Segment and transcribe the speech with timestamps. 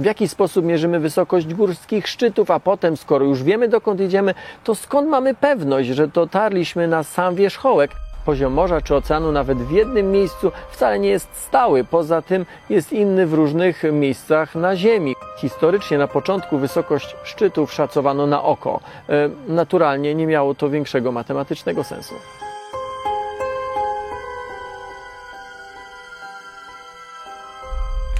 [0.00, 4.34] w jaki sposób mierzymy wysokość górskich szczytów, a potem, skoro już wiemy dokąd idziemy,
[4.64, 7.90] to skąd mamy pewność, że dotarliśmy na sam wierzchołek?
[8.24, 12.92] Poziom morza czy oceanu nawet w jednym miejscu wcale nie jest stały, poza tym jest
[12.92, 15.14] inny w różnych miejscach na Ziemi.
[15.38, 18.80] Historycznie na początku wysokość szczytów szacowano na oko.
[19.08, 22.14] E, Naturalnie nie miało to większego matematycznego sensu.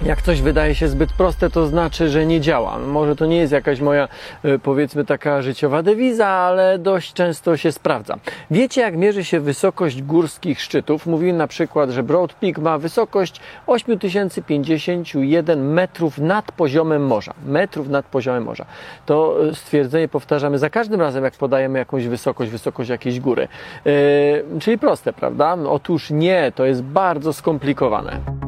[0.05, 2.79] Jak coś wydaje się zbyt proste, to znaczy, że nie działa.
[2.79, 4.09] Może to nie jest jakaś moja,
[4.43, 8.17] e, powiedzmy, taka życiowa dewiza, ale dość często się sprawdza.
[8.51, 11.07] Wiecie, jak mierzy się wysokość górskich szczytów?
[11.07, 17.35] Mówiłem na przykład, że Broad Peak ma wysokość 8051 metrów nad poziomem morza.
[17.47, 18.65] Metrów nad poziomem morza.
[19.07, 23.49] To e, stwierdzenie powtarzamy za każdym razem, jak podajemy jakąś wysokość, wysokość jakiejś góry.
[23.85, 25.57] Yy, czyli proste, prawda?
[25.69, 28.40] Otóż nie, to jest bardzo skomplikowane.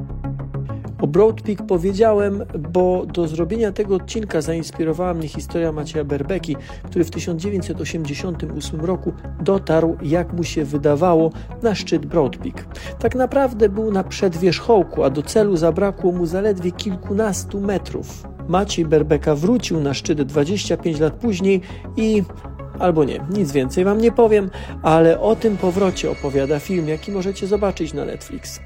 [1.02, 2.42] O Broad Peak powiedziałem,
[2.72, 9.96] bo do zrobienia tego odcinka zainspirowała mnie historia Macieja Berbeki, który w 1988 roku dotarł,
[10.02, 11.30] jak mu się wydawało,
[11.62, 12.66] na szczyt Broad Peak.
[12.98, 18.26] Tak naprawdę był na przedwierzchołku, a do celu zabrakło mu zaledwie kilkunastu metrów.
[18.48, 21.60] Maciej Berbeka wrócił na szczyt 25 lat później
[21.96, 22.22] i
[22.78, 24.50] albo nie, nic więcej wam nie powiem,
[24.82, 28.60] ale o tym powrocie opowiada film, jaki możecie zobaczyć na Netflix.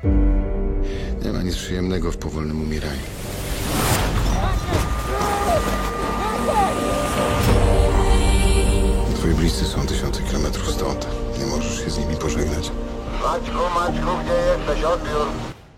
[1.25, 3.01] Nie ma nic przyjemnego w powolnym umieraniu.
[9.15, 11.07] Twoi bliscy są tysiące kilometrów stąd.
[11.39, 12.71] Nie możesz się z nimi pożegnać.
[13.23, 14.85] Maćku, Maćku, gdzie jesteś?
[14.85, 15.27] Odbiór.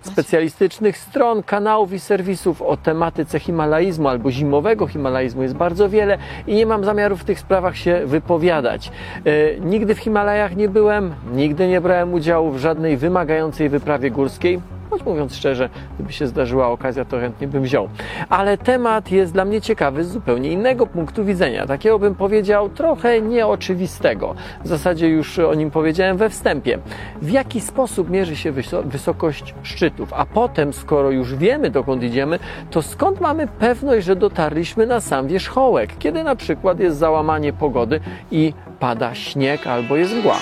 [0.02, 6.54] specjalistycznych stron, kanałów i serwisów o tematyce himalaizmu albo zimowego himalaizmu jest bardzo wiele i
[6.54, 8.90] nie mam zamiaru w tych sprawach się wypowiadać.
[9.24, 14.60] E, nigdy w Himalajach nie byłem, nigdy nie brałem udziału w żadnej wymagającej wyprawie górskiej.
[14.90, 17.88] Choć mówiąc szczerze, gdyby się zdarzyła okazja, to chętnie bym wziął.
[18.28, 21.66] Ale temat jest dla mnie ciekawy z zupełnie innego punktu widzenia.
[21.66, 24.34] Takiego bym powiedział trochę nieoczywistego.
[24.64, 26.78] W zasadzie już o nim powiedziałem we wstępie.
[27.22, 30.12] W jaki sposób mierzy się wyso- wysokość szczytów?
[30.12, 32.38] A potem, skoro już wiemy dokąd idziemy,
[32.70, 35.98] to skąd mamy pewność, że dotarliśmy na sam wierzchołek?
[35.98, 40.36] Kiedy na przykład jest załamanie pogody i pada śnieg albo jest mgła.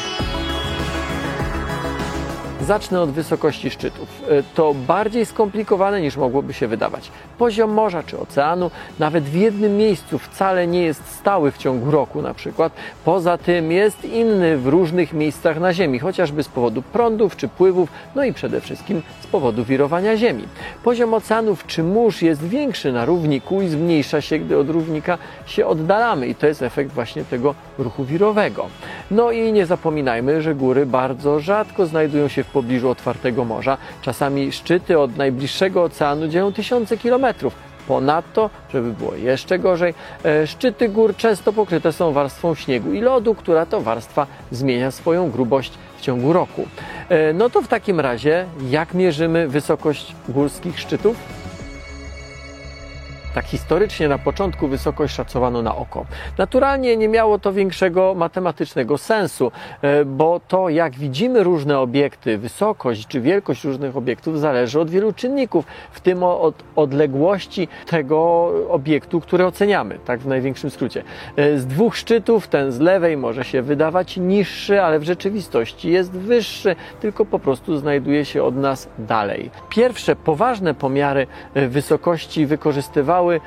[2.66, 4.22] Zacznę od wysokości szczytów.
[4.28, 7.10] E, To bardziej skomplikowane niż mogłoby się wydawać.
[7.38, 12.22] Poziom morza czy oceanu nawet w jednym miejscu wcale nie jest stały w ciągu roku
[12.22, 12.72] na przykład.
[13.05, 17.88] Poza tym jest inny w różnych miejscach na Ziemi, chociażby z powodu prądów czy pływów,
[18.15, 20.44] no i przede wszystkim z powodu wirowania Ziemi.
[20.84, 25.66] Poziom oceanów czy mórz jest większy na równiku i zmniejsza się, gdy od równika się
[25.66, 28.66] oddalamy i to jest efekt właśnie tego ruchu wirowego.
[29.11, 33.78] No i nie zapominajmy, że góry bardzo rzadko znajdują się w pobliżu otwartego morza.
[34.03, 37.55] Czasami szczyty od najbliższego oceanu dzielą tysiące kilometrów.
[37.89, 39.94] Ponadto, żeby było jeszcze gorzej,
[40.25, 45.31] e, szczyty gór często pokryte są warstwą śniegu i lodu, która to warstwa zmienia swoją
[45.31, 46.67] grubość w ciągu roku.
[47.09, 51.17] E, No to w takim razie, jak mierzymy wysokość górskich szczytów?
[53.36, 56.06] Tak historycznie na początku wysokość szacowano na oko.
[56.38, 59.52] Naturalnie nie miało to większego matematycznego sensu,
[59.82, 65.12] e, bo to jak widzimy różne obiekty, wysokość czy wielkość różnych obiektów zależy od wielu
[65.12, 71.02] czynników, w tym od odległości tego obiektu, który oceniamy, tak w największym skrócie.
[71.36, 76.10] E, Z dwóch szczytów ten z lewej może się wydawać niższy, ale w rzeczywistości jest
[76.10, 79.50] wyższy, tylko po prostu znajduje się od nas dalej.
[79.69, 83.41] Pierwsze poważne pomiary e, wysokości wykorzystywały e,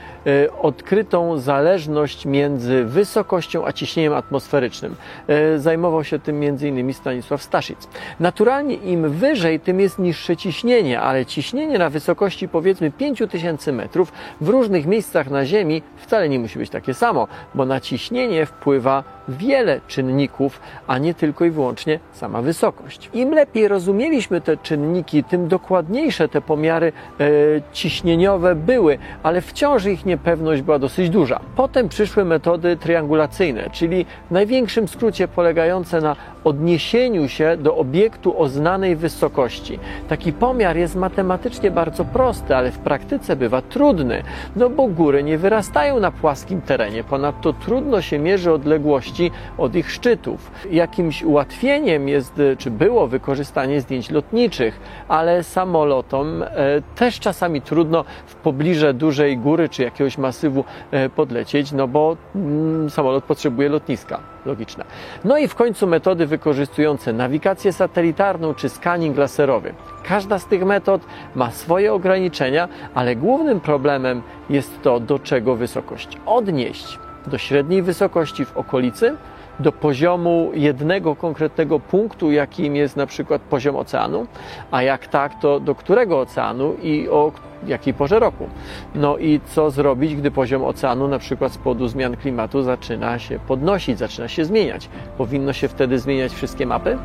[0.61, 4.95] odkrytą zależność między wysokością a ciśnieniem atmosferycznym.
[5.27, 6.93] E, Zajmował się tym m.in.
[6.93, 7.87] Stanisław Staszic.
[8.19, 14.49] Naturalnie im wyżej, tym jest niższe ciśnienie, ale ciśnienie na wysokości powiedzmy 5000 metrów w
[14.49, 19.81] różnych miejscach na Ziemi wcale nie musi być takie samo, bo na ciśnienie wpływa wiele
[19.87, 23.09] czynników, a nie tylko i wyłącznie sama wysokość.
[23.13, 27.25] Im lepiej rozumieliśmy te czynniki, tym dokładniejsze te pomiary e,
[27.73, 31.39] ciśnieniowe były, ale wciąż ich niepewność była dosyć duża.
[31.55, 38.49] Potem przyszły metody triangulacyjne, czyli w największym skrócie polegające na odniesieniu się do obiektu o
[38.49, 39.79] znanej wysokości.
[40.07, 44.23] Taki pomiar jest matematycznie bardzo prosty, ale w praktyce bywa trudny,
[44.55, 47.03] no bo góry nie wyrastają na płaskim terenie.
[47.03, 50.51] Ponadto trudno się mierzy odległości od ich szczytów.
[50.71, 56.47] Jakimś ułatwieniem jest, czy było wykorzystanie zdjęć lotniczych, ale samolotom e,
[56.95, 62.17] też czasami trudno w pobliże dużej góry góry czy jakiegoś masywu e, podlecieć, no bo
[62.35, 64.19] mm, samolot potrzebuje lotniska.
[64.45, 64.85] Logiczne.
[65.25, 69.73] No i w końcu metody wykorzystujące nawigację satelitarną czy scanning laserowy.
[70.03, 71.01] Każda z tych metod
[71.35, 76.99] ma swoje ograniczenia, ale głównym problemem jest to, do czego wysokość odnieść.
[77.27, 79.15] Do średniej wysokości w okolicy,
[79.59, 84.27] do poziomu jednego konkretnego punktu, jakim jest na przykład poziom oceanu,
[84.71, 87.31] a jak tak, to do którego oceanu i o
[87.67, 88.49] jakiej porze roku.
[88.95, 93.39] No i co zrobić, gdy poziom oceanu na przykład z powodu zmian klimatu zaczyna się
[93.47, 94.89] podnosić, zaczyna się zmieniać?
[95.17, 96.97] Powinno się wtedy zmieniać wszystkie mapy?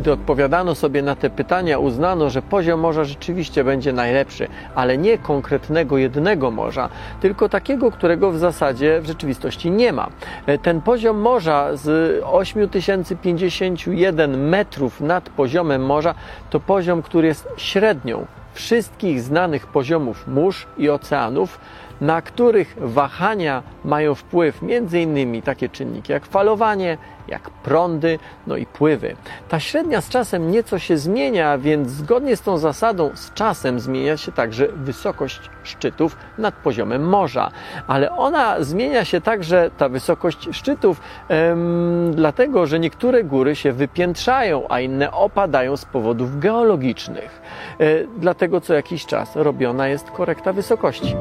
[0.00, 5.18] Gdy odpowiadano sobie na te pytania, uznano, że poziom morza rzeczywiście będzie najlepszy, ale nie
[5.18, 6.88] konkretnego jednego morza,
[7.20, 10.08] tylko takiego, którego w zasadzie w rzeczywistości nie ma.
[10.46, 16.14] E, ten poziom morza z 8051 metrów nad poziomem morza
[16.50, 21.58] to poziom, który jest średnią wszystkich znanych poziomów mórz i oceanów,
[22.00, 25.42] na których wahania mają wpływ m.in.
[25.42, 26.98] takie czynniki jak falowanie,
[27.28, 29.16] jak prądy, no i pływy.
[29.48, 34.16] Ta średnia z czasem nieco się zmienia, więc zgodnie z tą zasadą z czasem zmienia
[34.16, 37.50] się także wysokość szczytów nad poziomem morza.
[37.86, 44.66] Ale ona zmienia się także, ta wysokość szczytów, em, dlatego że niektóre góry się wypiętrzają,
[44.68, 47.42] a inne opadają z powodów geologicznych.
[47.80, 47.84] E,
[48.18, 51.16] dlatego co jakiś czas robiona jest korekta wysokości.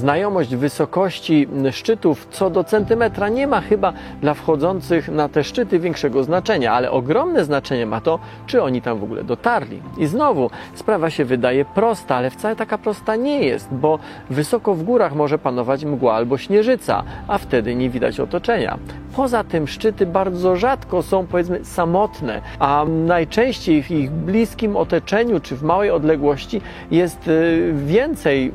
[0.00, 6.24] Znajomość wysokości szczytów co do centymetra nie ma chyba dla wchodzących na te szczyty większego
[6.24, 9.82] znaczenia, ale ogromne znaczenie ma to, czy oni tam w ogóle dotarli.
[9.98, 13.98] I znowu sprawa się wydaje prosta, ale wcale taka prosta nie jest, bo
[14.30, 18.78] wysoko w górach może panować mgła albo śnieżyca, a wtedy nie widać otoczenia.
[19.16, 25.56] Poza tym szczyty bardzo rzadko są powiedzmy samotne, a najczęściej w ich bliskim otoczeniu czy
[25.56, 26.60] w małej odległości
[26.90, 28.52] jest y, więcej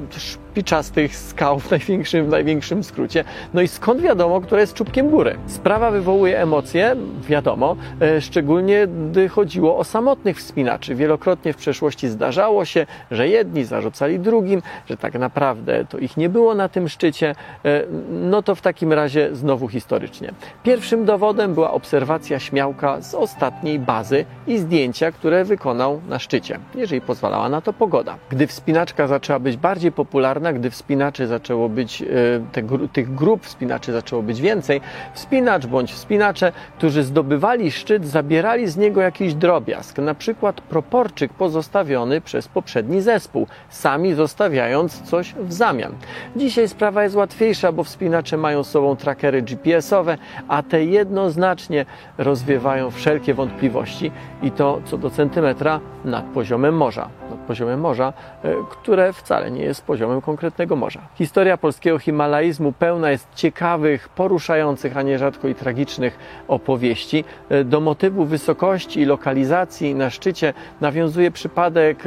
[0.55, 3.23] szpiczastych skał w największym, w największym skrócie.
[3.53, 5.37] No i skąd wiadomo, która jest czubkiem góry?
[5.47, 6.95] Sprawa wywołuje emocje,
[7.27, 10.95] wiadomo, e, szczególnie gdy chodziło o samotnych wspinaczy.
[10.95, 16.29] Wielokrotnie w przeszłości zdarzało się, że jedni zarzucali drugim, że tak naprawdę to ich nie
[16.29, 17.35] było na tym szczycie.
[17.65, 20.33] E, no to w takim razie znowu historycznie.
[20.63, 27.01] Pierwszym dowodem była obserwacja śmiałka z ostatniej bazy i zdjęcia, które wykonał na szczycie, jeżeli
[27.01, 28.17] pozwalała na to pogoda.
[28.29, 32.05] Gdy wspinaczka zaczęła być bardziej popularna, gdy wspinaczy zaczęło być, e,
[32.51, 32.63] te,
[32.93, 34.81] tych grup wspinaczy zaczęło być więcej,
[35.13, 42.21] wspinacz bądź wspinacze, którzy zdobywali szczyt, zabierali z niego jakiś drobiazg, na przykład proporczyk pozostawiony
[42.21, 45.93] przez poprzedni zespół, sami zostawiając coś w zamian.
[46.35, 50.17] Dzisiaj sprawa jest łatwiejsza, bo wspinacze mają z sobą trackery GPS-owe,
[50.47, 51.85] a te jednoznacznie
[52.17, 54.11] rozwiewają wszelkie wątpliwości
[54.41, 57.09] i to co do centymetra nad poziomem morza.
[57.29, 61.01] Nad poziomem morza, e, które wcale nie jest poziomem konkretnego morza.
[61.15, 67.23] Historia polskiego himalaizmu pełna jest ciekawych, poruszających, a nierzadko i tragicznych opowieści.
[67.49, 72.03] E, do motywu wysokości i lokalizacji na szczycie nawiązuje przypadek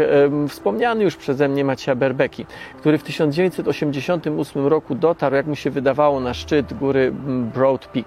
[0.48, 2.46] wspomniany już przeze mnie Macieja Berbeki,
[2.78, 7.12] który w 1988 roku dotarł, jak mu się wydawało, na szczyt góry
[7.54, 8.06] Broad Peak.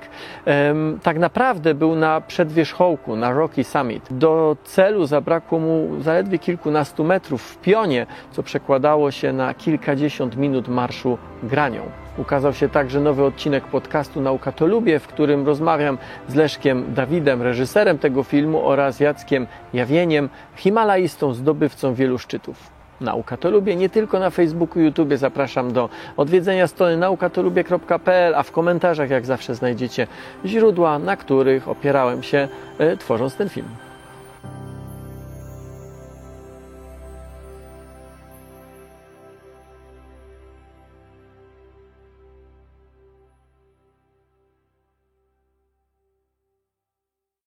[1.04, 4.08] Tak naprawdę był na przedwierzchołku, na Rocky Summit.
[4.12, 10.68] Do celu zabrakło mu zaledwie kilkunastu metrów w pionie, co przekładało się na kilkadziesiąt minut
[10.68, 11.82] marszu granią.
[12.18, 15.98] Ukazał się także nowy odcinek podcastu Nauka to lubię, w którym rozmawiam
[16.28, 22.81] z Leszkiem Dawidem, reżyserem tego filmu oraz Jackiem Jawieniem, himalaistą, zdobywcą wielu szczytów.
[23.02, 25.14] Nauka to lubię nie tylko na Facebooku, YouTube.
[25.16, 30.08] Zapraszam do odwiedzenia strony naukatolubie.pl, a w komentarzach jak zawsze znajdziecie
[30.46, 33.68] źródła, na których opierałem się e, tworząc ten film.